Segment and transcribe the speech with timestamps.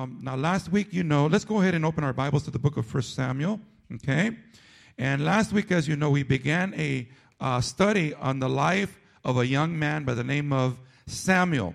[0.00, 2.58] Um, now, last week, you know, let's go ahead and open our Bibles to the
[2.58, 3.60] book of First Samuel,
[3.96, 4.34] okay?
[4.96, 7.06] And last week, as you know, we began a
[7.38, 11.74] uh, study on the life of a young man by the name of Samuel.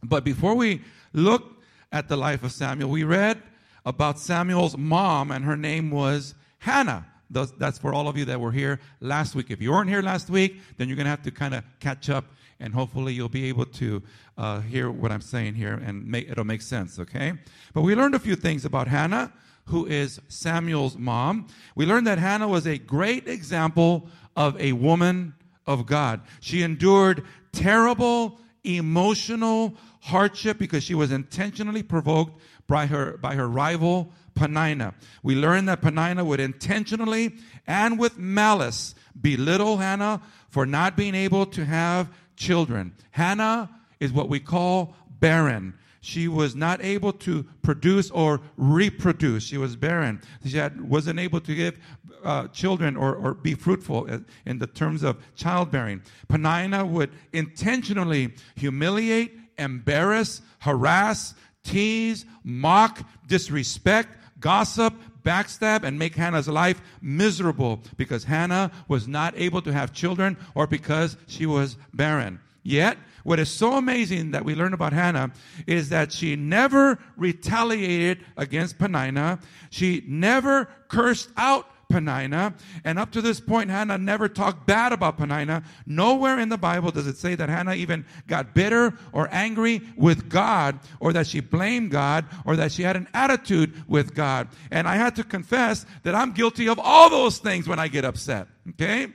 [0.00, 0.82] But before we
[1.12, 1.60] look
[1.90, 3.42] at the life of Samuel, we read
[3.84, 7.04] about Samuel's mom, and her name was Hannah.
[7.30, 9.50] That's for all of you that were here last week.
[9.50, 12.10] If you weren't here last week, then you're going to have to kind of catch
[12.10, 12.24] up,
[12.58, 14.02] and hopefully you'll be able to
[14.36, 17.34] uh, hear what I'm saying here, and make, it'll make sense, okay?
[17.72, 19.32] But we learned a few things about Hannah,
[19.66, 21.46] who is Samuel's mom.
[21.76, 25.34] We learned that Hannah was a great example of a woman
[25.66, 26.22] of God.
[26.40, 34.12] She endured terrible emotional hardship because she was intentionally provoked by her, by her rival
[34.40, 34.94] Peninnah.
[35.22, 37.34] We learned that Peninnah would intentionally
[37.66, 42.94] and with malice belittle Hannah for not being able to have children.
[43.10, 43.68] Hannah
[44.00, 45.74] is what we call barren.
[46.00, 49.44] She was not able to produce or reproduce.
[49.44, 50.22] She was barren.
[50.46, 51.78] She had, wasn't able to give
[52.24, 54.08] uh, children or, or be fruitful
[54.46, 56.00] in the terms of childbearing.
[56.28, 66.80] Peninnah would intentionally humiliate, embarrass, harass, tease, mock, disrespect, gossip, backstab, and make Hannah's life
[67.00, 72.40] miserable because Hannah was not able to have children or because she was barren.
[72.62, 75.32] Yet, what is so amazing that we learn about Hannah
[75.66, 79.40] is that she never retaliated against Peninnah.
[79.70, 82.54] She never cursed out Peninnah.
[82.84, 85.64] And up to this point, Hannah never talked bad about Peninnah.
[85.84, 90.30] Nowhere in the Bible does it say that Hannah even got bitter or angry with
[90.30, 94.48] God or that she blamed God or that she had an attitude with God.
[94.70, 98.04] And I had to confess that I'm guilty of all those things when I get
[98.04, 98.48] upset.
[98.70, 99.08] Okay?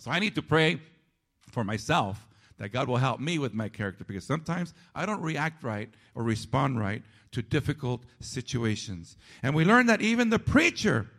[0.00, 0.80] So I need to pray
[1.50, 2.26] for myself
[2.58, 6.22] that God will help me with my character because sometimes I don't react right or
[6.22, 9.16] respond right to difficult situations.
[9.42, 11.10] And we learn that even the preacher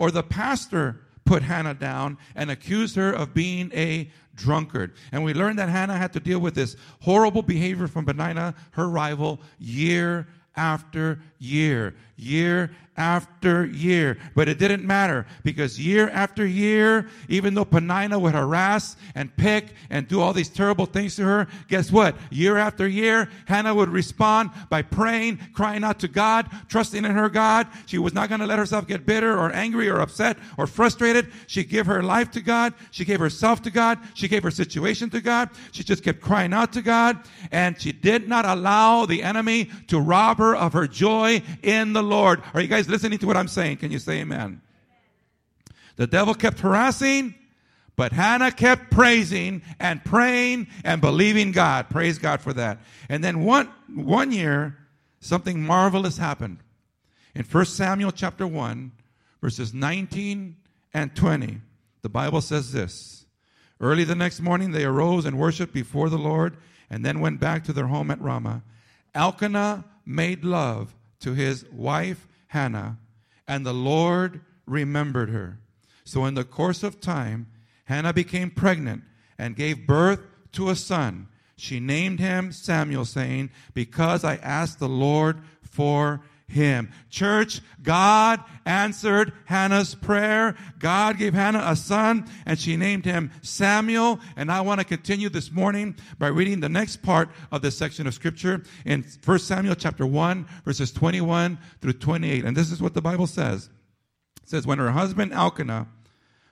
[0.00, 4.94] or the pastor put Hannah down and accused her of being a drunkard.
[5.12, 8.88] And we learned that Hannah had to deal with this horrible behavior from Peninnah, her
[8.88, 12.70] rival, year after year, year
[13.00, 14.18] after year.
[14.34, 19.72] But it didn't matter because year after year, even though Peninnah would harass and pick
[19.88, 22.14] and do all these terrible things to her, guess what?
[22.30, 27.30] Year after year, Hannah would respond by praying, crying out to God, trusting in her
[27.30, 27.68] God.
[27.86, 31.28] She was not going to let herself get bitter or angry or upset or frustrated.
[31.46, 32.74] She gave her life to God.
[32.90, 33.98] She gave herself to God.
[34.12, 35.48] She gave her situation to God.
[35.72, 37.18] She just kept crying out to God
[37.50, 41.29] and she did not allow the enemy to rob her of her joy
[41.62, 42.42] in the Lord.
[42.54, 43.78] Are you guys listening to what I'm saying?
[43.78, 44.60] Can you say amen?
[45.96, 47.34] The devil kept harassing,
[47.96, 51.90] but Hannah kept praising and praying and believing God.
[51.90, 52.78] Praise God for that.
[53.08, 54.76] And then one, one year,
[55.20, 56.58] something marvelous happened.
[57.34, 58.92] In 1 Samuel chapter 1,
[59.40, 60.56] verses 19
[60.94, 61.60] and 20,
[62.02, 63.26] the Bible says this.
[63.80, 66.56] Early the next morning, they arose and worshiped before the Lord
[66.90, 68.62] and then went back to their home at Ramah.
[69.14, 72.98] Elkanah made love to his wife Hannah,
[73.46, 75.58] and the Lord remembered her.
[76.04, 77.46] So, in the course of time,
[77.84, 79.04] Hannah became pregnant
[79.38, 80.20] and gave birth
[80.52, 81.28] to a son.
[81.56, 86.90] She named him Samuel, saying, Because I asked the Lord for him.
[87.08, 90.56] Church, God answered Hannah's prayer.
[90.78, 94.20] God gave Hannah a son and she named him Samuel.
[94.36, 98.06] And I want to continue this morning by reading the next part of this section
[98.06, 102.44] of scripture in 1 Samuel chapter 1 verses 21 through 28.
[102.44, 103.70] And this is what the Bible says.
[104.42, 105.88] It says, when her husband Elkanah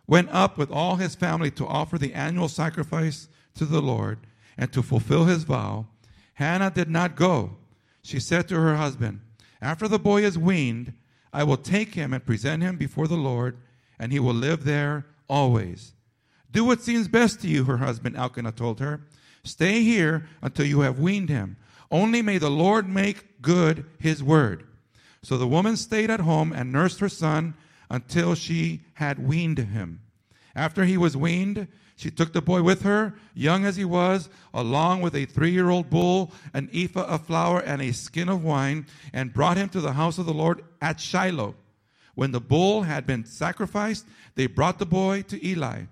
[0.07, 4.21] went up with all his family to offer the annual sacrifice to the Lord
[4.57, 5.87] and to fulfill his vow,
[6.35, 7.57] Hannah did not go.
[8.03, 9.21] She said to her husband,
[9.61, 10.93] after the boy is weaned,
[11.33, 13.59] I will take him and present him before the Lord,
[13.99, 15.93] and he will live there always.
[16.51, 19.03] Do what seems best to you, her husband Elkanah told her.
[19.43, 21.57] Stay here until you have weaned him.
[21.91, 24.65] Only may the Lord make good his word.
[25.23, 27.55] So the woman stayed at home and nursed her son
[27.91, 30.01] until she had weaned him.
[30.59, 35.03] After he was weaned, she took the boy with her, young as he was, along
[35.03, 38.87] with a three year old bull, an ephah of flour, and a skin of wine,
[39.13, 41.55] and brought him to the house of the Lord at Shiloh.
[42.17, 45.83] When the bull had been sacrificed, they brought the boy to Eli.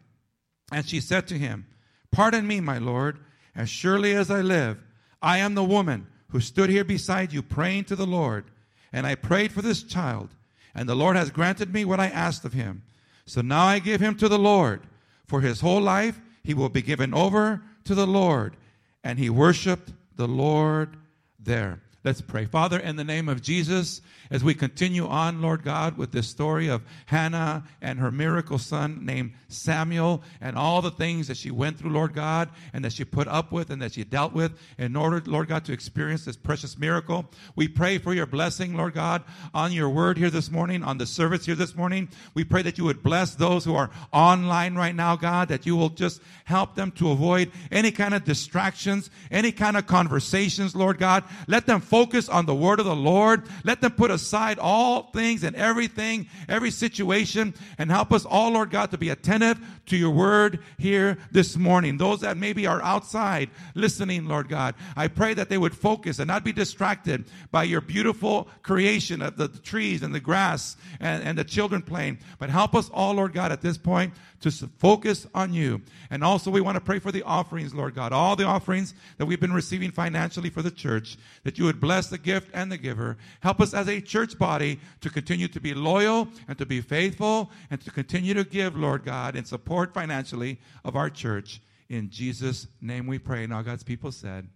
[0.72, 1.66] And she said to him,
[2.10, 3.20] Pardon me, my Lord,
[3.54, 4.82] as surely as I live,
[5.22, 8.46] I am the woman who stood here beside you praying to the Lord.
[8.92, 10.30] And I prayed for this child,
[10.74, 12.82] and the Lord has granted me what I asked of him.
[13.26, 14.82] So now I give him to the Lord.
[15.26, 18.56] For his whole life, he will be given over to the Lord.
[19.02, 20.96] And he worshiped the Lord
[21.38, 21.80] there.
[22.06, 22.44] Let's pray.
[22.44, 24.00] Father, in the name of Jesus,
[24.30, 29.04] as we continue on, Lord God, with this story of Hannah and her miracle son
[29.04, 33.04] named Samuel and all the things that she went through, Lord God, and that she
[33.04, 36.36] put up with and that she dealt with in order, Lord God, to experience this
[36.36, 37.28] precious miracle.
[37.56, 41.06] We pray for your blessing, Lord God, on your word here this morning, on the
[41.06, 42.08] service here this morning.
[42.34, 45.74] We pray that you would bless those who are online right now, God, that you
[45.74, 50.98] will just help them to avoid any kind of distractions, any kind of conversations, Lord
[50.98, 51.24] God.
[51.48, 51.95] Let them focus
[52.28, 53.44] on the word of the Lord.
[53.64, 58.70] Let them put aside all things and everything, every situation, and help us all, Lord
[58.70, 61.96] God, to be attentive to your word here this morning.
[61.96, 66.28] Those that maybe are outside listening, Lord God, I pray that they would focus and
[66.28, 71.22] not be distracted by your beautiful creation of the, the trees and the grass and,
[71.22, 75.26] and the children playing, but help us all, Lord God, at this point to focus
[75.34, 75.80] on you.
[76.10, 79.26] And also, we want to pray for the offerings, Lord God, all the offerings that
[79.26, 82.76] we've been receiving financially for the church, that you would bless the gift and the
[82.76, 83.16] giver.
[83.38, 87.48] Help us as a church body to continue to be loyal and to be faithful
[87.70, 91.60] and to continue to give, Lord God, and support financially of our church.
[91.88, 93.46] In Jesus' name we pray.
[93.46, 94.48] Now, God's people said,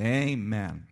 [0.00, 0.88] Amen.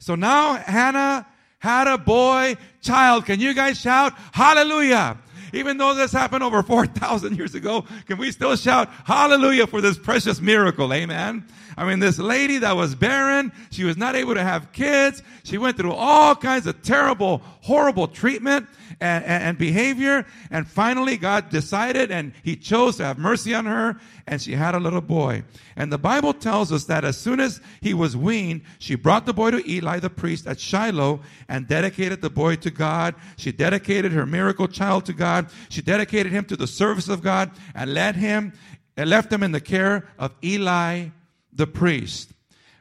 [0.00, 1.28] So now Hannah
[1.60, 3.24] had a boy child.
[3.24, 5.16] Can you guys shout hallelujah?
[5.52, 9.98] Even though this happened over 4,000 years ago, can we still shout hallelujah for this
[9.98, 10.92] precious miracle?
[10.92, 11.46] Amen.
[11.76, 15.22] I mean, this lady that was barren, she was not able to have kids.
[15.44, 18.66] She went through all kinds of terrible, horrible treatment
[19.02, 20.24] and, and, and behavior.
[20.50, 24.74] And finally, God decided and He chose to have mercy on her, and she had
[24.74, 25.42] a little boy.
[25.76, 29.32] And the Bible tells us that as soon as he was weaned, she brought the
[29.32, 33.14] boy to Eli the priest at Shiloh and dedicated the boy to God.
[33.36, 35.48] She dedicated her miracle child to God.
[35.68, 38.52] She dedicated him to the service of God and led him
[38.96, 41.08] and left him in the care of Eli
[41.52, 42.32] the priest.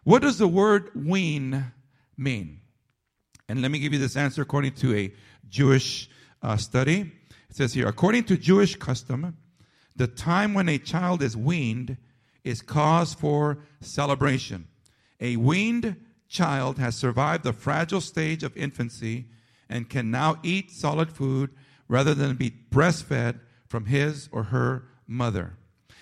[0.03, 1.71] What does the word wean
[2.17, 2.59] mean?
[3.47, 5.13] And let me give you this answer according to a
[5.49, 6.09] Jewish
[6.41, 7.11] uh, study.
[7.49, 9.37] It says here, according to Jewish custom,
[9.95, 11.97] the time when a child is weaned
[12.43, 14.67] is cause for celebration.
[15.19, 15.95] A weaned
[16.27, 19.25] child has survived the fragile stage of infancy
[19.69, 21.51] and can now eat solid food
[21.87, 25.57] rather than be breastfed from his or her mother.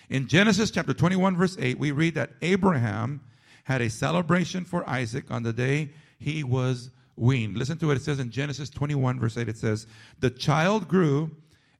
[0.10, 3.22] In Genesis chapter 21, verse 8, we read that Abraham
[3.66, 6.90] had a celebration for Isaac on the day he was
[7.20, 7.58] weaned.
[7.58, 9.50] Listen to what it says in Genesis 21, verse 8.
[9.50, 9.88] It says,
[10.20, 11.32] The child grew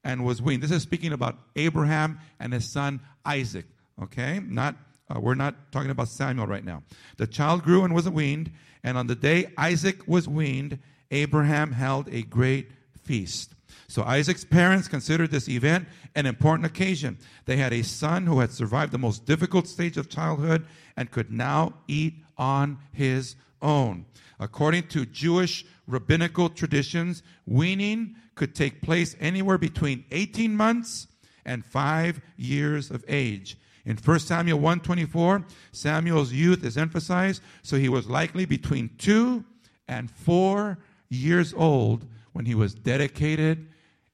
[0.04, 0.62] and was weaned.
[0.64, 3.66] This is speaking about Abraham and his son Isaac.
[4.02, 4.40] Okay?
[4.40, 4.76] Not
[5.10, 6.84] uh, we're not talking about Samuel right now.
[7.18, 8.52] The child grew and was weaned,
[8.84, 10.78] and on the day Isaac was weaned,
[11.10, 12.70] Abraham held a great
[13.04, 13.56] feast.
[13.88, 17.18] So Isaac's parents considered this event an important occasion.
[17.46, 21.32] They had a son who had survived the most difficult stage of childhood and could
[21.32, 24.06] now eat on his own.
[24.40, 31.08] According to Jewish rabbinical traditions, weaning could take place anywhere between 18 months
[31.46, 33.58] and 5 years of age.
[33.86, 39.44] In 1 Samuel 124, Samuel's youth is emphasized, so he was likely between 2
[39.88, 40.78] and 4
[41.10, 43.68] years old when he was dedicated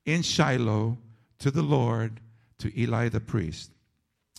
[0.06, 0.98] in Shiloh
[1.40, 2.22] to the Lord
[2.60, 3.72] to Eli the priest.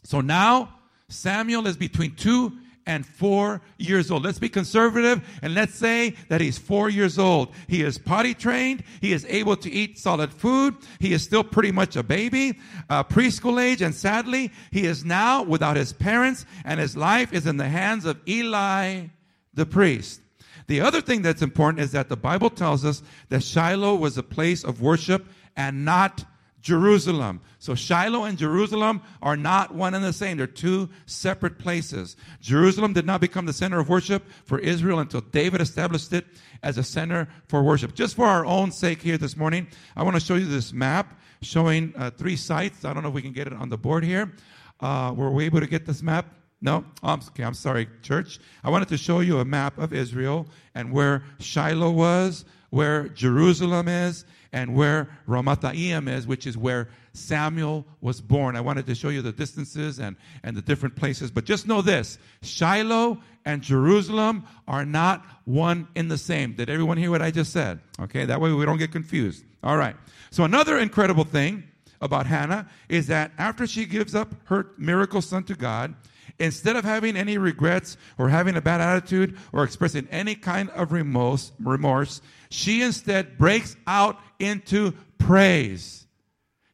[0.05, 0.79] So now
[1.09, 2.53] Samuel is between 2
[2.87, 4.25] and four years old.
[4.25, 7.53] Let's be conservative and let's say that he's four years old.
[7.69, 8.85] He is potty trained.
[9.01, 10.77] He is able to eat solid food.
[11.01, 13.83] He is still pretty much a baby, uh, preschool age.
[13.83, 18.05] And sadly, he is now without his parents and his life is in the hands
[18.05, 19.07] of Eli
[19.55, 20.21] the priest.
[20.69, 24.23] The other thing that's important is that the Bible tells us that Shiloh was a
[24.23, 25.27] place of worship
[25.57, 26.25] and not
[26.67, 27.41] Jerusalem.
[27.61, 30.37] So Shiloh and Jerusalem are not one and the same.
[30.37, 32.17] They're two separate places.
[32.41, 36.27] Jerusalem did not become the center of worship for Israel until David established it
[36.65, 37.95] as a center for worship.
[37.95, 41.21] Just for our own sake here this morning, I want to show you this map
[41.41, 42.85] showing uh, three sites.
[42.85, 44.33] I don't know if we can get it on the board here.
[44.81, 46.27] Uh, were we able to get this map?
[46.61, 46.85] No?
[47.05, 48.41] Oh, okay, I'm sorry, church.
[48.65, 53.87] I wanted to show you a map of Israel and where Shiloh was, where Jerusalem
[53.87, 54.25] is,
[54.57, 58.57] and where Ramathaim is, which is where Samuel was born.
[58.57, 61.83] I wanted to show you the distances and, and the different places, but just know
[61.83, 66.55] this Shiloh and Jerusalem are not one in the same.
[66.55, 67.81] Did everyone hear what I just said?
[68.01, 69.45] Okay, that way we don't get confused.
[69.63, 69.95] All right.
[70.31, 71.65] So, another incredible thing
[72.01, 75.95] about Hannah is that after she gives up her miracle son to God,
[76.39, 80.93] instead of having any regrets or having a bad attitude or expressing any kind of
[80.93, 86.07] remorse, remorse she instead breaks out into praise.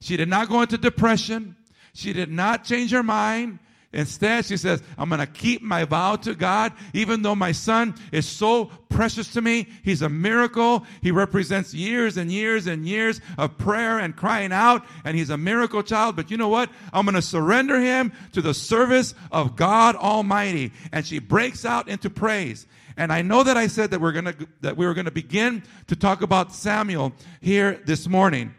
[0.00, 1.56] She did not go into depression.
[1.94, 3.58] She did not change her mind.
[3.92, 7.94] Instead, she says, I'm going to keep my vow to God, even though my son
[8.10, 9.68] is so precious to me.
[9.82, 10.86] He's a miracle.
[11.02, 15.36] He represents years and years and years of prayer and crying out, and he's a
[15.36, 16.16] miracle child.
[16.16, 16.70] But you know what?
[16.92, 20.72] I'm going to surrender him to the service of God Almighty.
[20.90, 22.66] And she breaks out into praise.
[22.96, 25.10] And I know that I said that we're going to, that we were going to
[25.10, 28.54] begin to talk about Samuel here this morning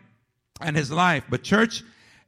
[0.62, 1.24] and his life.
[1.30, 1.84] But church,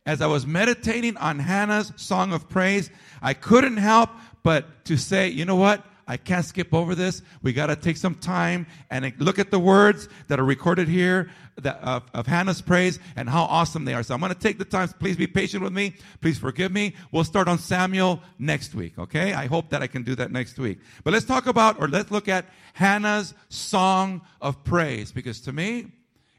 [0.06, 2.90] as I was meditating on Hannah's song of praise,
[3.22, 4.10] I couldn't help
[4.44, 5.84] but to say, you know what?
[6.08, 7.24] I can't skip over this.
[7.42, 11.32] We got to take some time and look at the words that are recorded here
[11.62, 14.04] that, of, of Hannah's praise and how awesome they are.
[14.04, 14.88] So I'm going to take the time.
[15.00, 15.96] Please be patient with me.
[16.22, 16.94] Please forgive me.
[17.12, 19.00] We'll start on Samuel next week.
[19.00, 19.34] Okay.
[19.34, 20.78] I hope that I can do that next week.
[21.04, 25.88] But let's talk about, or let's look at Hannah's song of praise because to me,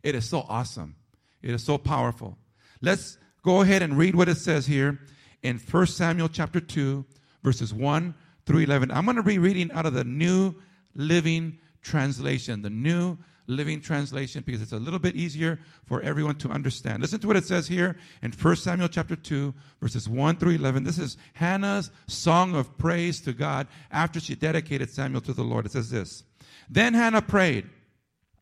[0.04, 0.94] it is so awesome.
[1.42, 2.38] It is so powerful.
[2.80, 4.99] Let's go ahead and read what it says here
[5.45, 7.05] in 1 Samuel chapter 2,
[7.45, 8.12] verses 1
[8.45, 8.91] through 11.
[8.91, 10.57] I'm going to be reading out of the New
[10.97, 16.49] Living Translation, the New Living Translation, because it's a little bit easier for everyone to
[16.50, 17.00] understand.
[17.00, 20.83] Listen to what it says here in 1 Samuel chapter 2, verses 1 through 11.
[20.83, 25.67] This is Hannah's song of praise to God after she dedicated Samuel to the Lord.
[25.67, 26.25] It says this
[26.69, 27.71] Then Hannah prayed,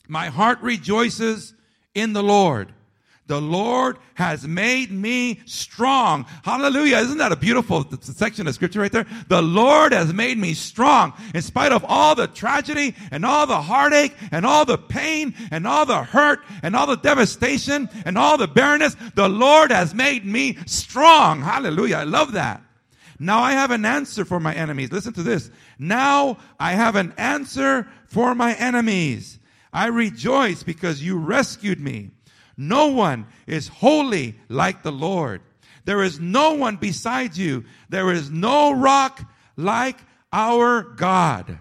[0.08, 1.52] My heart rejoices
[1.94, 2.72] in the Lord.
[3.26, 6.26] The Lord has made me strong.
[6.42, 6.98] Hallelujah.
[6.98, 9.06] Isn't that a beautiful section of scripture right there?
[9.28, 11.14] The Lord has made me strong.
[11.34, 15.66] In spite of all the tragedy and all the heartache and all the pain and
[15.66, 20.26] all the hurt and all the devastation and all the barrenness, the Lord has made
[20.26, 21.40] me strong.
[21.40, 21.96] Hallelujah.
[21.96, 22.62] I love that.
[23.18, 24.92] Now I have an answer for my enemies.
[24.92, 25.50] Listen to this.
[25.78, 29.38] Now I have an answer for my enemies.
[29.72, 32.10] I rejoice because you rescued me.
[32.56, 35.40] No one is holy like the Lord.
[35.84, 37.64] There is no one beside you.
[37.88, 39.22] There is no rock
[39.56, 39.98] like
[40.32, 41.58] our God.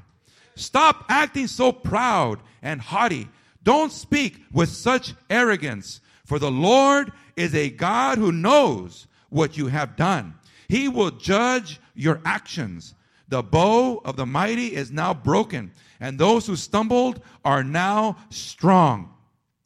[0.55, 3.27] Stop acting so proud and haughty.
[3.63, 9.67] Don't speak with such arrogance, for the Lord is a God who knows what you
[9.67, 10.35] have done.
[10.67, 12.93] He will judge your actions.
[13.29, 19.12] The bow of the mighty is now broken, and those who stumbled are now strong.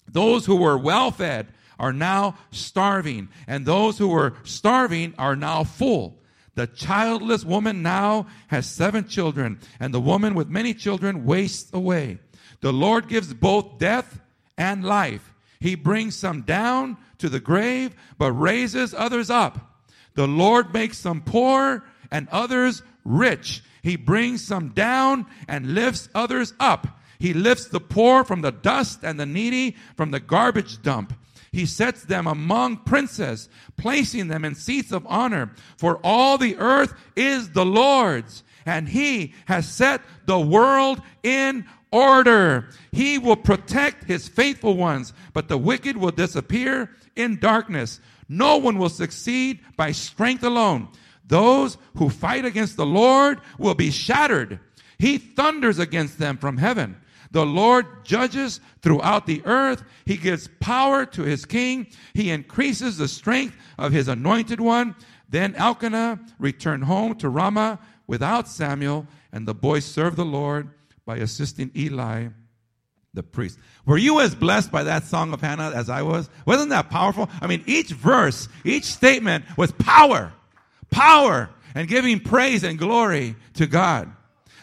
[0.07, 1.47] Those who were well fed
[1.79, 6.19] are now starving, and those who were starving are now full.
[6.55, 12.17] The childless woman now has seven children, and the woman with many children wastes away.
[12.61, 14.19] The Lord gives both death
[14.57, 15.33] and life.
[15.59, 19.83] He brings some down to the grave, but raises others up.
[20.15, 23.63] The Lord makes some poor and others rich.
[23.83, 26.96] He brings some down and lifts others up.
[27.19, 31.13] He lifts the poor from the dust and the needy from the garbage dump.
[31.51, 35.51] He sets them among princes, placing them in seats of honor.
[35.77, 42.69] For all the earth is the Lord's, and he has set the world in order.
[42.91, 48.01] He will protect his faithful ones, but the wicked will disappear in darkness.
[48.29, 50.89] No one will succeed by strength alone.
[51.25, 54.59] Those who fight against the Lord will be shattered.
[54.97, 56.97] He thunders against them from heaven.
[57.31, 59.83] The Lord judges throughout the earth.
[60.05, 61.87] He gives power to his king.
[62.13, 64.95] He increases the strength of his anointed one.
[65.29, 70.69] Then Elkanah returned home to Ramah without Samuel, and the boy served the Lord
[71.05, 72.27] by assisting Eli,
[73.13, 73.59] the priest.
[73.85, 76.29] Were you as blessed by that song of Hannah as I was?
[76.45, 77.29] Wasn't that powerful?
[77.41, 80.33] I mean, each verse, each statement was power,
[80.91, 84.11] power, and giving praise and glory to God.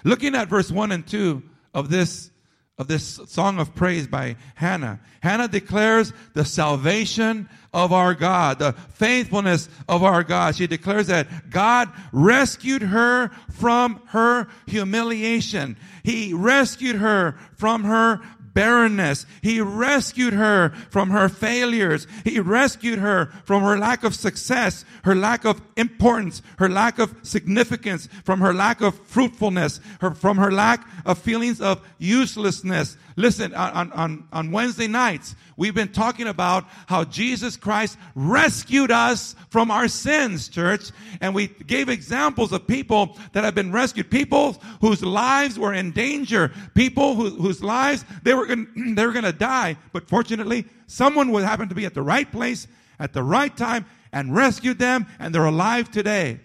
[0.05, 1.43] Looking at verse 1 and 2
[1.73, 2.31] of this
[2.77, 5.01] of this song of praise by Hannah.
[5.21, 10.57] Hannah declares the salvation of our God, the faithfulness of our God.
[10.57, 15.77] She declares that God rescued her from her humiliation.
[16.03, 18.21] He rescued her from her
[18.55, 19.27] barrenness.
[19.43, 22.07] He rescued her from her failures.
[22.25, 27.15] He rescued her from her lack of success, her lack of importance, her lack of
[27.23, 32.97] significance, from her lack of fruitfulness, her, from her lack of feelings of uselessness.
[33.17, 39.37] Listen, on, on, on Wednesday nights, we've been talking about how Jesus Christ rescued us
[39.51, 40.91] from our sins, church.
[41.21, 45.93] And we gave examples of people that have been rescued, people whose lives were in
[45.93, 49.77] danger, people who, whose lives, they were going they were going to die.
[49.93, 52.67] But fortunately, someone would happen to be at the right place
[52.99, 56.41] at the right time and rescued them, and they're alive today.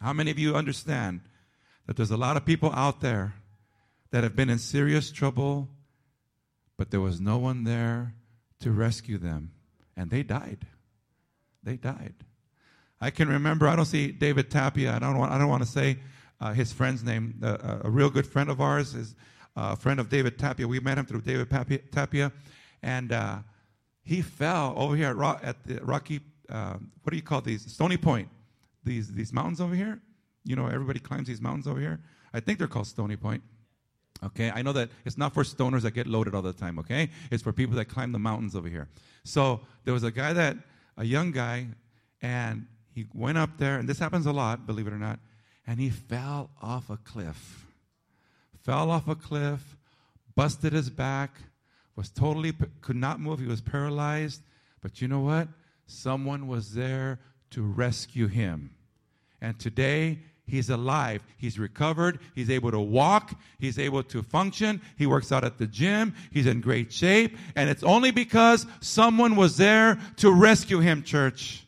[0.00, 1.20] How many of you understand
[1.86, 3.34] that there's a lot of people out there
[4.10, 5.68] that have been in serious trouble
[6.78, 8.14] but there was no one there
[8.60, 9.50] to rescue them,
[9.94, 10.66] and they died.
[11.62, 12.14] They died.
[13.00, 14.94] I can remember, I don't see David Tapia.
[14.94, 15.98] I don't want, I don't want to say
[16.40, 17.34] uh, his friend's name.
[17.42, 19.14] Uh, a real good friend of ours is
[19.54, 20.66] a friend of David Tapia.
[20.66, 21.50] We met him through David
[21.92, 22.32] Tapia.
[22.82, 23.38] And uh,
[24.02, 27.70] he fell over here at, Rock, at the Rocky, uh, what do you call these?
[27.70, 28.28] Stony Point.
[28.84, 30.00] These, these mountains over here.
[30.44, 32.00] You know, everybody climbs these mountains over here.
[32.32, 33.42] I think they're called Stony Point.
[34.22, 37.10] Okay, I know that it's not for stoners that get loaded all the time, okay?
[37.30, 38.88] It's for people that climb the mountains over here.
[39.24, 40.56] So there was a guy that,
[40.96, 41.68] a young guy,
[42.20, 45.20] and he went up there, and this happens a lot, believe it or not,
[45.66, 47.66] and he fell off a cliff.
[48.62, 49.76] Fell off a cliff,
[50.34, 51.36] busted his back,
[51.94, 53.40] was totally, could not move.
[53.40, 54.42] He was paralyzed.
[54.80, 55.48] But you know what?
[55.86, 57.18] Someone was there
[57.50, 58.70] to rescue him.
[59.40, 61.22] And today, He's alive.
[61.36, 62.18] He's recovered.
[62.34, 63.34] He's able to walk.
[63.58, 64.80] He's able to function.
[64.96, 66.14] He works out at the gym.
[66.32, 67.36] He's in great shape.
[67.54, 71.66] And it's only because someone was there to rescue him, church.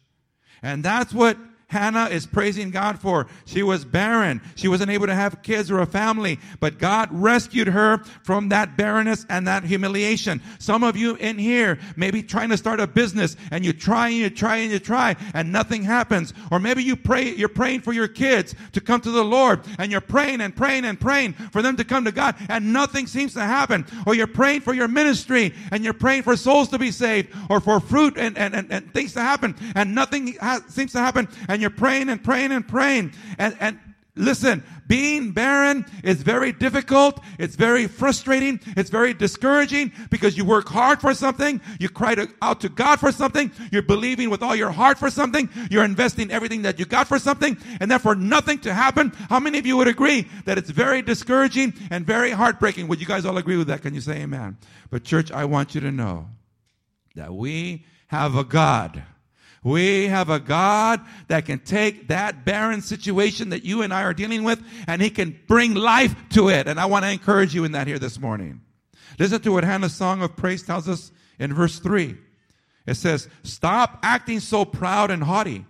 [0.63, 1.37] And that's what
[1.71, 3.29] Hannah is praising God for.
[3.45, 4.43] She was barren.
[4.57, 8.77] She wasn't able to have kids or a family, but God rescued her from that
[8.77, 10.43] barrenness and that humiliation.
[10.59, 14.09] Some of you in here may be trying to start a business and you try
[14.09, 16.35] and you try and you try and nothing happens.
[16.51, 19.93] Or maybe you pray, you're praying for your kids to come to the Lord and
[19.93, 23.35] you're praying and praying and praying for them to come to God and nothing seems
[23.35, 23.87] to happen.
[24.07, 27.61] Or you're praying for your ministry and you're praying for souls to be saved or
[27.61, 31.29] for fruit and, and, and, and things to happen and nothing ha- seems to happen
[31.49, 33.13] and and you're praying and praying and praying.
[33.39, 33.79] And, and
[34.17, 37.21] listen, being barren is very difficult.
[37.39, 38.61] It's very frustrating.
[38.79, 41.61] It's very discouraging because you work hard for something.
[41.79, 43.53] You cry to, out to God for something.
[43.71, 45.51] You're believing with all your heart for something.
[45.71, 49.13] You're investing everything that you got for something and then for nothing to happen.
[49.29, 52.89] How many of you would agree that it's very discouraging and very heartbreaking?
[52.89, 53.83] Would you guys all agree with that?
[53.83, 54.57] Can you say amen?
[54.89, 56.29] But church, I want you to know
[57.17, 59.03] that we have a God
[59.63, 64.15] we have a God that can take that barren situation that you and I are
[64.15, 66.67] dealing with and he can bring life to it.
[66.67, 68.63] And I want to encourage you in that here this morning.
[69.19, 72.17] Listen to what Hannah's song of praise tells us in verse 3.
[72.87, 75.67] It says, Stop acting so proud and haughty.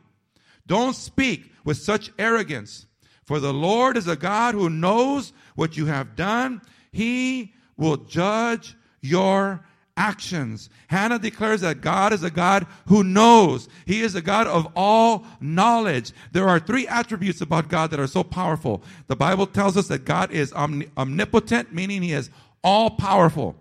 [0.66, 2.86] Don't speak with such arrogance.
[3.24, 6.62] For the Lord is a God who knows what you have done.
[6.92, 9.64] He will judge your
[10.00, 10.70] actions.
[10.88, 13.68] Hannah declares that God is a God who knows.
[13.84, 16.12] He is a God of all knowledge.
[16.32, 18.82] There are three attributes about God that are so powerful.
[19.08, 22.30] The Bible tells us that God is omnipotent, meaning he is
[22.64, 23.56] all powerful.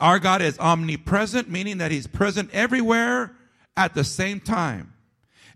[0.00, 3.36] Our God is omnipresent, meaning that he's present everywhere
[3.76, 4.94] at the same time.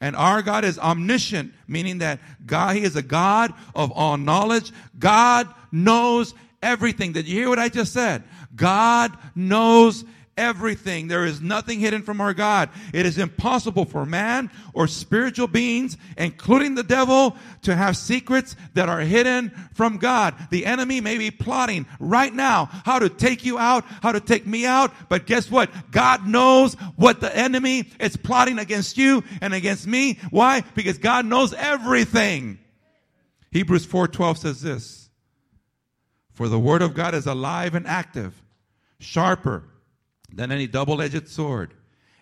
[0.03, 4.73] And our God is omniscient, meaning that God, He is a God of all knowledge.
[4.99, 7.13] God knows everything.
[7.13, 8.25] Did you hear what I just said?
[8.55, 10.05] God knows
[10.37, 11.09] everything.
[11.09, 12.71] There is nothing hidden from our God.
[12.93, 18.89] It is impossible for man or spiritual beings, including the devil, to have secrets that
[18.89, 20.35] are hidden from God.
[20.51, 24.47] The enemy may be plotting right now how to take you out, how to take
[24.47, 25.71] me out, but guess what?
[25.91, 30.19] God knows what the enemy is plotting against you and against me.
[30.31, 30.63] Why?
[30.75, 32.59] Because God knows everything.
[33.51, 35.02] Hebrews 4:12 says this:
[36.33, 38.43] For the word of God is alive and active
[38.99, 39.65] sharper
[40.33, 41.75] than any double edged sword.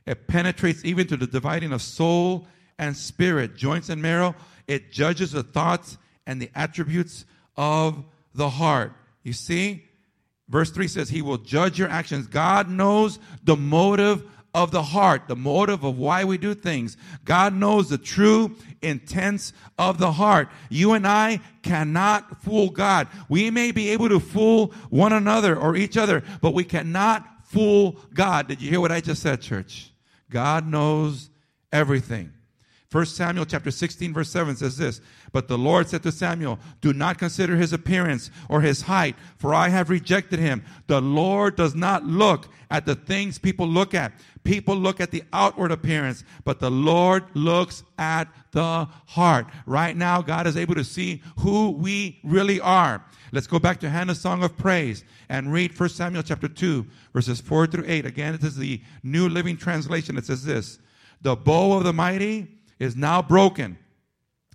[0.07, 2.47] It penetrates even to the dividing of soul
[2.79, 4.35] and spirit, joints and marrow.
[4.67, 7.25] It judges the thoughts and the attributes
[7.57, 8.03] of
[8.35, 8.93] the heart.
[9.23, 9.85] You see?
[10.49, 12.27] Verse 3 says, He will judge your actions.
[12.27, 16.97] God knows the motive of the heart, the motive of why we do things.
[17.25, 20.49] God knows the true intents of the heart.
[20.69, 23.09] You and I cannot fool God.
[23.29, 27.97] We may be able to fool one another or each other, but we cannot fool
[28.13, 28.49] God.
[28.49, 29.93] Did you hear what I just said, church?
[30.31, 31.31] God knows
[31.73, 32.33] everything.
[32.93, 35.01] 1 Samuel chapter 16 verse 7 says this,
[35.33, 39.55] But the Lord said to Samuel, Do not consider his appearance or his height, for
[39.55, 40.65] I have rejected him.
[40.87, 44.13] The Lord does not look at the things people look at.
[44.43, 49.47] People look at the outward appearance, but the Lord looks at the heart.
[49.67, 53.05] Right now, God is able to see who we really are.
[53.33, 57.41] Let's go back to Hannah's song of praise and read 1 Samuel chapter 2, verses
[57.41, 58.07] 4 through 8.
[58.07, 60.17] Again, it is the New Living Translation.
[60.17, 60.79] It says this,
[61.21, 63.79] The bow of the mighty is now broken,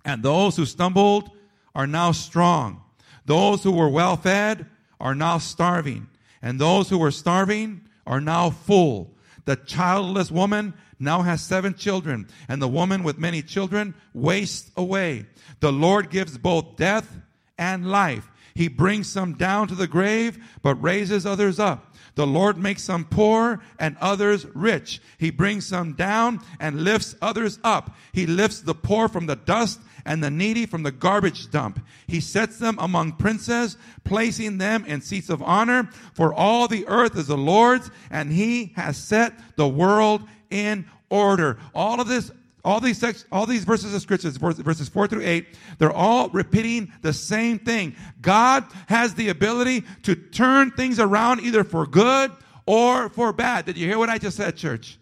[0.06, 1.30] and those who stumbled
[1.74, 2.82] are now strong.
[3.26, 4.64] Those who were well fed
[5.00, 6.06] are now starving,
[6.40, 9.12] and those who were starving are now full.
[9.44, 15.26] The childless woman now has seven children, and the woman with many children wastes away.
[15.60, 17.18] The Lord gives both death
[17.58, 18.30] and life.
[18.56, 21.94] He brings some down to the grave, but raises others up.
[22.14, 25.02] The Lord makes some poor and others rich.
[25.18, 27.94] He brings some down and lifts others up.
[28.12, 31.84] He lifts the poor from the dust and the needy from the garbage dump.
[32.06, 35.90] He sets them among princes, placing them in seats of honor.
[36.14, 41.58] For all the earth is the Lord's, and he has set the world in order.
[41.74, 42.30] All of this
[42.66, 45.46] all these sex, all these verses of scriptures, verses four through eight,
[45.78, 47.94] they're all repeating the same thing.
[48.20, 52.32] God has the ability to turn things around either for good
[52.66, 53.66] or for bad.
[53.66, 54.98] Did you hear what I just said, church?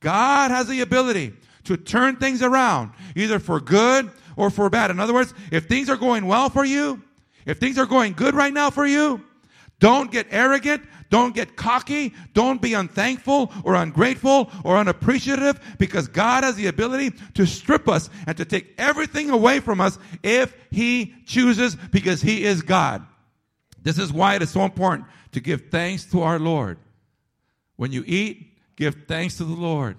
[0.00, 4.90] God has the ability to turn things around either for good or for bad.
[4.90, 7.02] In other words, if things are going well for you,
[7.44, 9.22] if things are going good right now for you,
[9.80, 10.82] don't get arrogant.
[11.12, 12.14] Don't get cocky.
[12.32, 18.08] Don't be unthankful or ungrateful or unappreciative because God has the ability to strip us
[18.26, 23.06] and to take everything away from us if He chooses because He is God.
[23.82, 26.78] This is why it is so important to give thanks to our Lord.
[27.76, 29.98] When you eat, give thanks to the Lord.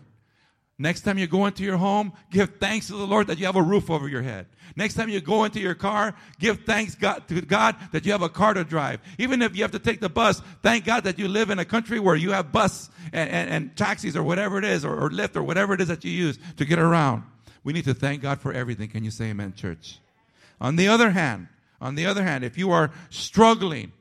[0.79, 3.55] Next time you go into your home, give thanks to the Lord that you have
[3.55, 4.47] a roof over your head.
[4.75, 8.23] Next time you go into your car, give thanks God, to God that you have
[8.23, 8.99] a car to drive.
[9.19, 11.65] Even if you have to take the bus, thank God that you live in a
[11.65, 15.09] country where you have bus and, and, and taxis or whatever it is, or, or
[15.11, 17.23] Lyft or whatever it is that you use to get around.
[17.63, 18.89] We need to thank God for everything.
[18.89, 19.99] Can you say amen, church?
[20.59, 23.91] On the other hand, on the other hand, if you are struggling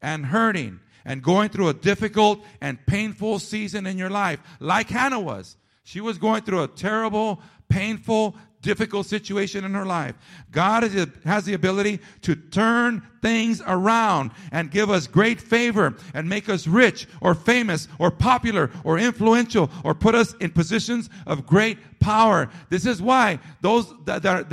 [0.00, 5.20] and hurting and going through a difficult and painful season in your life, like Hannah
[5.20, 10.14] was, she was going through a terrible, painful, difficult situation in her life.
[10.50, 10.84] God
[11.24, 16.66] has the ability to turn things around and give us great favor and make us
[16.66, 22.48] rich or famous or popular or influential or put us in positions of great power.
[22.68, 24.50] This is why those that, that,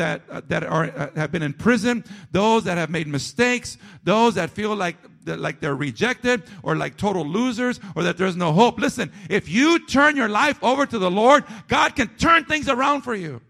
[0.49, 4.75] that, are, uh, have been in prison, those that have made mistakes, those that feel
[4.75, 8.79] like like they're rejected or like total losers or that there's no hope.
[8.79, 13.01] Listen, if you turn your life over to the Lord, God can turn things around
[13.01, 13.41] for you.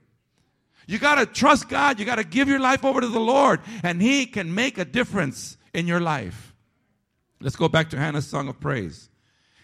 [0.89, 1.99] You got to trust God.
[1.99, 4.85] You got to give your life over to the Lord, and He can make a
[4.85, 6.55] difference in your life.
[7.39, 9.09] Let's go back to Hannah's song of praise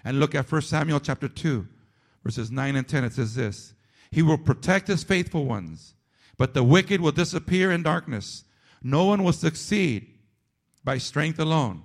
[0.04, 1.68] and look at 1 Samuel chapter 2,
[2.24, 3.06] verses 9 and 10.
[3.06, 3.74] It says this
[4.12, 5.96] He will protect His faithful ones,
[6.38, 8.44] but the wicked will disappear in darkness.
[8.84, 10.06] No one will succeed
[10.84, 11.82] by strength alone.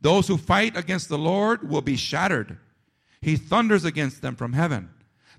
[0.00, 2.58] Those who fight against the Lord will be shattered.
[3.20, 4.90] He thunders against them from heaven.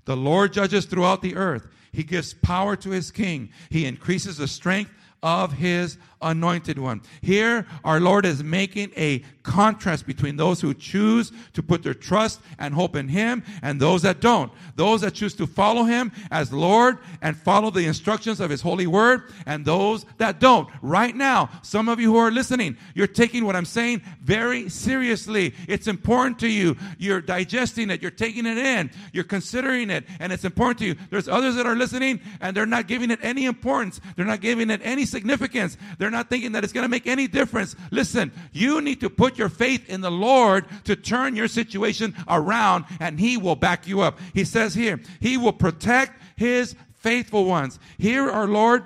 [0.06, 1.68] The Lord judges throughout the earth.
[1.92, 3.50] He gives power to his king.
[3.70, 7.02] He increases the strength of his anointed one.
[7.20, 12.40] Here, our Lord is making a contrast between those who choose to put their trust
[12.58, 14.52] and hope in him and those that don't.
[14.76, 18.86] Those that choose to follow him as Lord and follow the instructions of his holy
[18.86, 20.68] word and those that don't.
[20.80, 25.54] Right now, some of you who are listening, you're taking what I'm saying very seriously.
[25.68, 26.76] It's important to you.
[26.98, 28.00] You're digesting it.
[28.00, 28.90] You're taking it in.
[29.12, 30.96] You're considering it and it's important to you.
[31.10, 34.00] There's others that are listening and they're not giving it any importance.
[34.16, 35.76] They're not giving it any significance.
[35.98, 37.74] They're not thinking that it's going to make any difference.
[37.90, 42.84] Listen, you need to put your faith in the Lord to turn your situation around
[43.00, 44.18] and He will back you up.
[44.34, 47.78] He says here, He will protect His faithful ones.
[47.98, 48.84] Here, our Lord,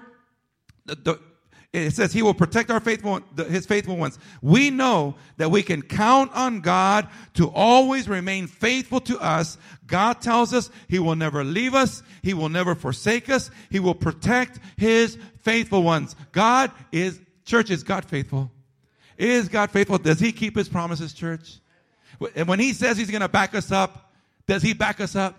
[0.86, 1.20] the, the
[1.72, 5.82] it says he will protect our faithful his faithful ones we know that we can
[5.82, 11.44] count on god to always remain faithful to us god tells us he will never
[11.44, 16.16] leave us he will never forsake us he will protect his faithful ones.
[16.32, 18.50] God is church is god faithful?
[19.16, 19.98] Is god faithful?
[19.98, 21.58] Does he keep his promises church?
[22.34, 24.06] And when he says he's going to back us up
[24.46, 25.36] does he back us up?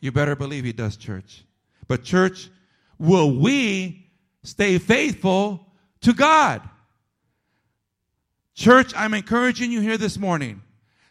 [0.00, 1.44] You better believe he does church.
[1.86, 2.48] But church
[2.98, 4.06] will we
[4.42, 5.66] stay faithful
[6.02, 6.62] to God.
[8.54, 10.62] Church, I'm encouraging you here this morning.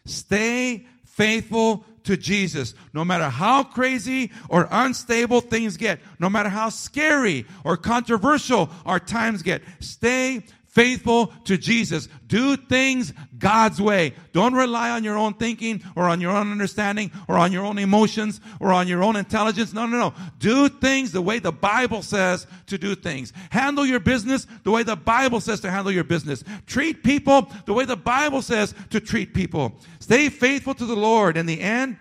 [0.04, 2.74] Stay faithful to Jesus.
[2.94, 8.98] No matter how crazy or unstable things get, no matter how scary or controversial our
[8.98, 12.08] times get, stay faithful to Jesus.
[12.26, 14.14] Do things God's way.
[14.32, 17.78] Don't rely on your own thinking or on your own understanding or on your own
[17.78, 19.72] emotions or on your own intelligence.
[19.72, 20.14] No, no, no.
[20.38, 23.32] Do things the way the Bible says to do things.
[23.50, 26.44] Handle your business the way the Bible says to handle your business.
[26.66, 29.80] Treat people the way the Bible says to treat people.
[30.00, 31.36] Stay faithful to the Lord.
[31.36, 31.96] In the end,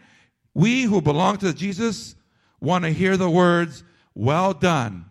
[0.53, 2.15] we who belong to Jesus
[2.59, 5.05] want to hear the words, well done,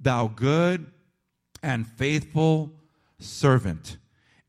[0.00, 0.86] thou good
[1.62, 2.75] and faithful
[3.18, 3.96] servant.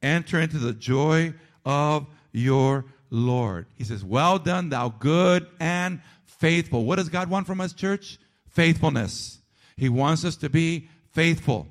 [0.01, 1.33] Enter into the joy
[1.65, 3.65] of your Lord.
[3.75, 6.85] He says, Well done, thou good and faithful.
[6.85, 8.19] What does God want from us, church?
[8.49, 9.39] Faithfulness.
[9.75, 11.67] He wants us to be faithful.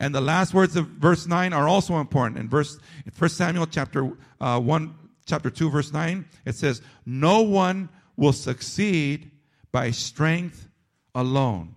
[0.00, 2.38] And the last words of verse 9 are also important.
[2.38, 4.94] In verse, in 1 Samuel chapter uh, 1,
[5.26, 9.30] chapter 2, verse 9, it says, No one will succeed
[9.72, 10.68] by strength
[11.14, 11.74] alone.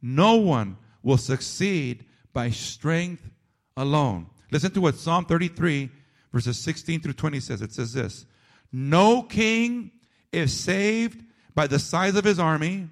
[0.00, 3.28] No one will succeed by strength
[3.76, 4.26] alone.
[4.50, 5.90] Listen to what Psalm 33,
[6.32, 7.62] verses 16 through 20 says.
[7.62, 8.26] It says this
[8.72, 9.90] No king
[10.32, 12.88] is saved by the size of his army,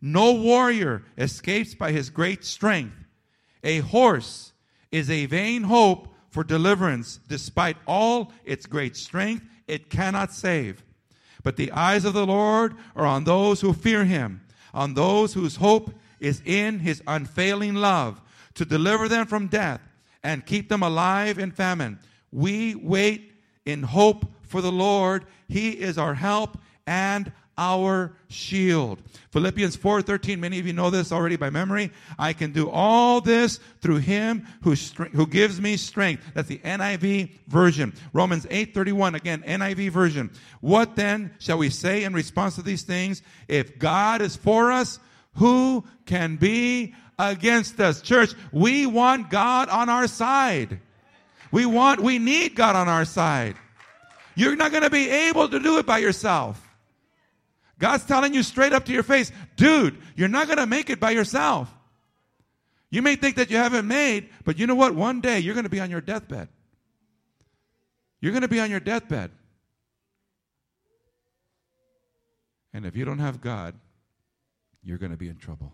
[0.00, 2.94] no warrior escapes by his great strength.
[3.62, 4.52] A horse
[4.90, 7.20] is a vain hope for deliverance.
[7.28, 10.82] Despite all its great strength, it cannot save.
[11.42, 14.42] But the eyes of the Lord are on those who fear him,
[14.72, 18.20] on those whose hope is in his unfailing love,
[18.54, 19.80] to deliver them from death
[20.22, 21.98] and keep them alive in famine.
[22.32, 23.32] We wait
[23.64, 25.26] in hope for the Lord.
[25.48, 29.02] He is our help and our shield.
[29.32, 31.92] Philippians 4:13 many of you know this already by memory.
[32.18, 34.74] I can do all this through him who
[35.12, 36.24] who gives me strength.
[36.32, 37.92] That's the NIV version.
[38.14, 40.30] Romans 8:31 again NIV version.
[40.60, 43.22] What then shall we say in response to these things?
[43.46, 44.98] If God is for us,
[45.34, 46.94] who can be
[47.28, 48.00] against us?
[48.00, 50.80] Church, we want God on our side.
[51.52, 53.56] We want we need God on our side.
[54.34, 56.66] You're not going to be able to do it by yourself.
[57.78, 61.00] God's telling you straight up to your face, dude, you're not going to make it
[61.00, 61.74] by yourself.
[62.90, 64.94] You may think that you haven't made, but you know what?
[64.94, 66.48] One day you're going to be on your deathbed.
[68.20, 69.30] You're going to be on your deathbed.
[72.72, 73.74] And if you don't have God,
[74.82, 75.72] you're going to be in trouble.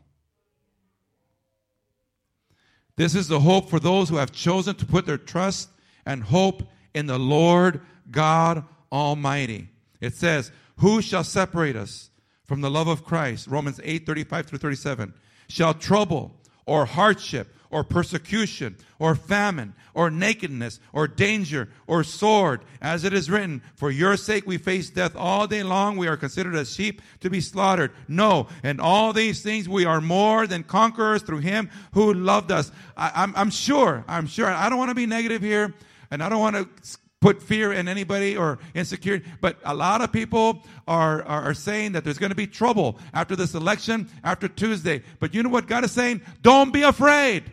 [2.97, 5.69] This is the hope for those who have chosen to put their trust
[6.07, 6.63] and hope
[6.95, 7.81] in the Lord
[8.11, 9.69] God Almighty.
[10.01, 12.11] It says, who shall separate us
[12.45, 13.49] from the love of Christ?
[13.49, 15.15] Romans 8, 35 through 37.
[15.49, 23.05] Shall trouble or hardship or persecution or famine or nakedness or danger or sword, as
[23.05, 25.97] it is written, For your sake we face death all day long.
[25.97, 27.93] We are considered as sheep to be slaughtered.
[28.09, 32.71] No, and all these things we are more than conquerors through him who loved us.
[32.97, 34.49] I, am sure, I'm sure.
[34.49, 35.75] I don't want to be negative here,
[36.11, 39.27] and I don't want to put fear in anybody or insecurity.
[39.41, 42.99] But a lot of people are, are, are saying that there's going to be trouble
[43.15, 45.03] after this election, after Tuesday.
[45.19, 46.21] But you know what God is saying?
[46.43, 47.45] Don't be afraid.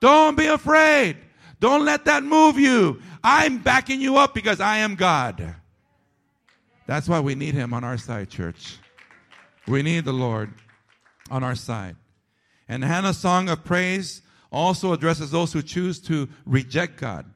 [0.00, 1.16] Don't be afraid.
[1.60, 3.00] Don't let that move you.
[3.22, 5.54] I'm backing you up because I am God.
[6.86, 8.78] That's why we need Him on our side, church.
[9.66, 10.52] We need the Lord
[11.30, 11.96] on our side.
[12.68, 17.26] And Hannah's song of praise also addresses those who choose to reject God.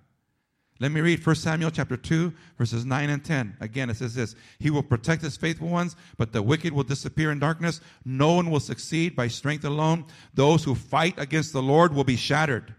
[0.81, 3.57] Let me read 1 Samuel chapter 2, verses 9 and 10.
[3.61, 7.33] Again, it says this He will protect his faithful ones, but the wicked will disappear
[7.33, 7.81] in darkness.
[8.05, 10.05] No one will succeed by strength alone.
[10.35, 12.75] Those who fight against the Lord will be shattered.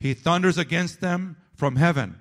[0.00, 2.20] He thunders against them from heaven.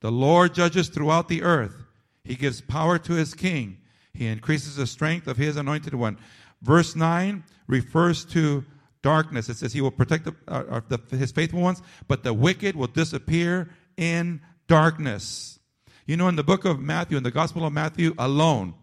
[0.00, 1.82] The Lord judges throughout the earth.
[2.24, 3.78] He gives power to his king.
[4.12, 6.18] He increases the strength of his anointed one.
[6.60, 8.64] Verse 9 refers to
[9.02, 9.48] darkness.
[9.48, 12.86] It says he will protect the, uh, the, his faithful ones, but the wicked will
[12.86, 15.58] disappear in darkness.
[16.06, 18.74] You know, in the book of Matthew, in the Gospel of Matthew alone,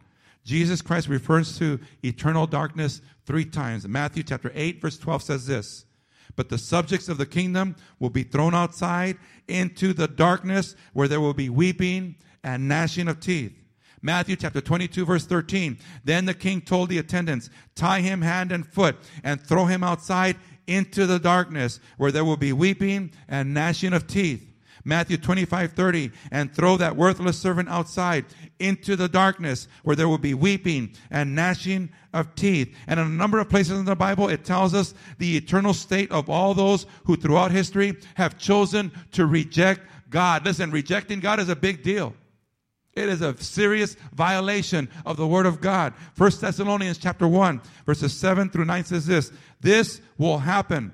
[0.44, 3.88] Jesus Christ refers to eternal darkness three times.
[3.88, 5.86] Matthew chapter 8, verse 12 says this
[6.36, 11.22] But the subjects of the kingdom will be thrown outside into the darkness where there
[11.22, 13.56] will be weeping and gnashing of teeth.
[14.02, 15.78] Matthew chapter 22 verse 13.
[16.04, 20.38] Then the king told the attendants, tie him hand and foot and throw him outside
[20.66, 24.51] into the darkness where there will be weeping and gnashing of teeth.
[24.84, 28.26] Matthew 25, 30, and throw that worthless servant outside
[28.60, 32.76] into the darkness where there will be weeping and gnashing of teeth.
[32.88, 36.12] And in a number of places in the Bible, it tells us the eternal state
[36.12, 40.46] of all those who throughout history have chosen to reject God.
[40.46, 42.14] Listen, rejecting God is a big deal.
[42.94, 45.94] It is a serious violation of the word of God.
[46.14, 50.94] First Thessalonians chapter 1, verses 7 through 9 says this, this will happen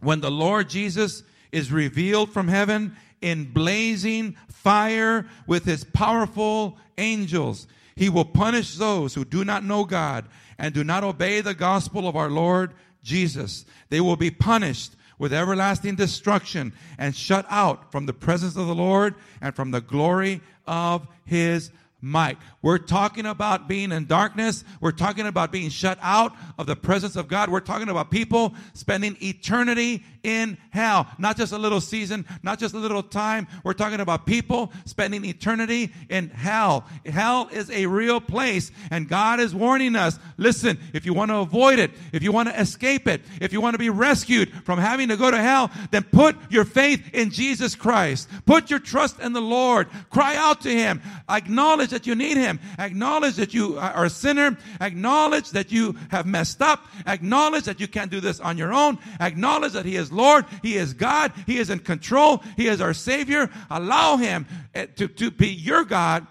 [0.00, 7.66] when the Lord Jesus is revealed from heaven in blazing fire with his powerful angels.
[7.96, 10.26] He will punish those who do not know God
[10.58, 13.66] and do not obey the gospel of our Lord Jesus.
[13.88, 18.74] They will be punished with everlasting destruction and shut out from the presence of the
[18.76, 22.38] Lord and from the glory of his might.
[22.62, 24.62] We're talking about being in darkness.
[24.80, 27.50] We're talking about being shut out of the presence of God.
[27.50, 31.06] We're talking about people spending eternity in hell.
[31.18, 33.46] Not just a little season, not just a little time.
[33.62, 36.84] We're talking about people spending eternity in hell.
[37.06, 41.36] Hell is a real place, and God is warning us listen, if you want to
[41.36, 44.78] avoid it, if you want to escape it, if you want to be rescued from
[44.78, 48.28] having to go to hell, then put your faith in Jesus Christ.
[48.44, 49.88] Put your trust in the Lord.
[50.10, 51.00] Cry out to Him.
[51.28, 52.58] Acknowledge that you need Him.
[52.78, 54.58] Acknowledge that you are a sinner.
[54.80, 56.84] Acknowledge that you have messed up.
[57.06, 58.98] Acknowledge that you can't do this on your own.
[59.20, 60.46] Acknowledge that He is Lord.
[60.62, 61.32] He is God.
[61.46, 62.42] He is in control.
[62.56, 63.50] He is our Savior.
[63.70, 66.26] Allow Him eh, to, to be your God.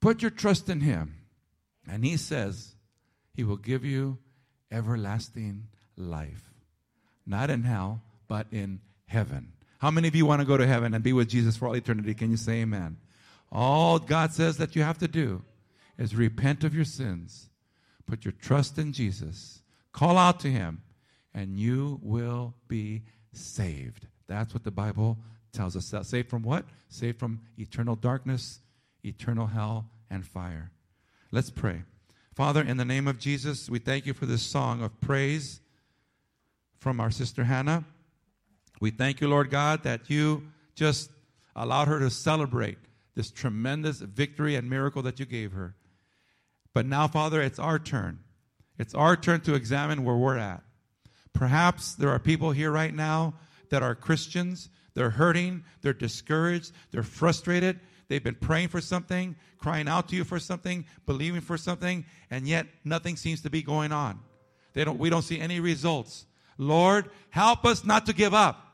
[0.00, 1.14] Put your trust in Him.
[1.90, 2.74] And He says
[3.34, 4.18] He will give you
[4.70, 6.50] everlasting life.
[7.26, 9.52] Not in hell, but in heaven.
[9.78, 11.76] How many of you want to go to heaven and be with Jesus for all
[11.76, 12.14] eternity?
[12.14, 12.96] Can you say amen?
[13.50, 15.42] All God says that you have to do
[15.96, 17.48] is repent of your sins,
[18.06, 20.82] put your trust in Jesus, call out to Him,
[21.38, 24.08] and you will be saved.
[24.26, 25.16] That's what the Bible
[25.52, 25.94] tells us.
[26.08, 26.64] Saved from what?
[26.88, 28.58] Saved from eternal darkness,
[29.04, 30.72] eternal hell, and fire.
[31.30, 31.82] Let's pray.
[32.34, 35.60] Father, in the name of Jesus, we thank you for this song of praise
[36.80, 37.84] from our sister Hannah.
[38.80, 40.42] We thank you, Lord God, that you
[40.74, 41.08] just
[41.54, 42.78] allowed her to celebrate
[43.14, 45.76] this tremendous victory and miracle that you gave her.
[46.74, 48.18] But now, Father, it's our turn.
[48.76, 50.64] It's our turn to examine where we're at.
[51.32, 53.34] Perhaps there are people here right now
[53.70, 54.70] that are Christians.
[54.94, 57.78] They're hurting, they're discouraged, they're frustrated.
[58.08, 62.48] They've been praying for something, crying out to you for something, believing for something, and
[62.48, 64.18] yet nothing seems to be going on.
[64.72, 66.24] They don't, we don't see any results.
[66.56, 68.64] Lord, help us not to give up.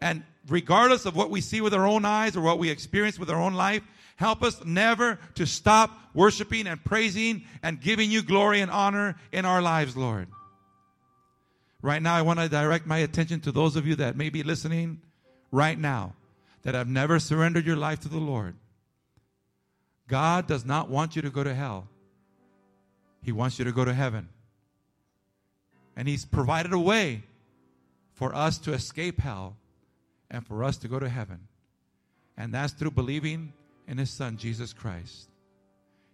[0.00, 3.30] And regardless of what we see with our own eyes or what we experience with
[3.30, 3.82] our own life,
[4.16, 9.44] help us never to stop worshiping and praising and giving you glory and honor in
[9.44, 10.28] our lives, Lord.
[11.82, 14.42] Right now, I want to direct my attention to those of you that may be
[14.42, 15.00] listening
[15.50, 16.14] right now
[16.62, 18.56] that have never surrendered your life to the Lord.
[20.08, 21.88] God does not want you to go to hell,
[23.22, 24.28] He wants you to go to heaven.
[25.96, 27.22] And He's provided a way
[28.12, 29.56] for us to escape hell
[30.30, 31.40] and for us to go to heaven.
[32.36, 33.52] And that's through believing
[33.86, 35.28] in His Son, Jesus Christ.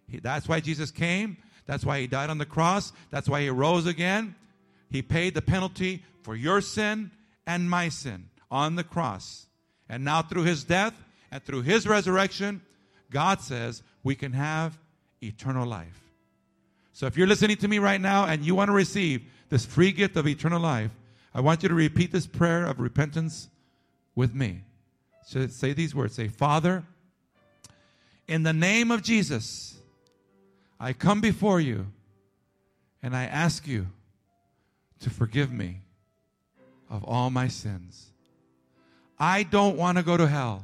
[0.07, 1.37] He, that's why Jesus came.
[1.65, 2.93] That's why He died on the cross.
[3.09, 4.35] That's why He rose again.
[4.93, 7.11] He paid the penalty for your sin
[7.45, 9.47] and my sin on the cross.
[9.89, 10.93] And now, through His death
[11.31, 12.61] and through His resurrection,
[13.09, 14.77] God says we can have
[15.21, 15.99] eternal life.
[16.93, 19.91] So, if you're listening to me right now and you want to receive this free
[19.91, 20.91] gift of eternal life,
[21.33, 23.49] I want you to repeat this prayer of repentance
[24.13, 24.61] with me.
[25.25, 26.83] So say these words say, Father,
[28.27, 29.75] in the name of Jesus,
[30.79, 31.87] I come before you
[33.01, 33.87] and I ask you
[35.03, 35.81] to forgive me
[36.89, 38.11] of all my sins.
[39.19, 40.63] I don't want to go to hell.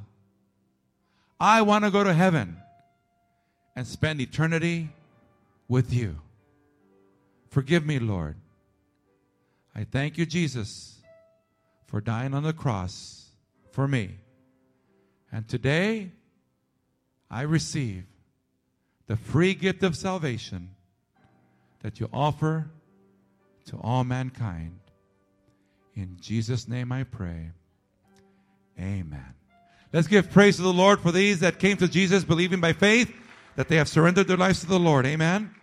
[1.40, 2.58] I want to go to heaven
[3.76, 4.90] and spend eternity
[5.68, 6.18] with you.
[7.50, 8.36] Forgive me, Lord.
[9.76, 11.00] I thank you, Jesus,
[11.86, 13.30] for dying on the cross
[13.72, 14.18] for me.
[15.32, 16.12] And today,
[17.30, 18.06] I receive
[19.08, 20.72] the free gift of salvation
[21.82, 22.68] that you offer
[23.70, 24.80] to all mankind.
[25.96, 27.52] In Jesus' name I pray.
[28.80, 29.34] Amen.
[29.92, 33.14] Let's give praise to the Lord for these that came to Jesus believing by faith
[33.56, 35.06] that they have surrendered their lives to the Lord.
[35.06, 35.54] Amen.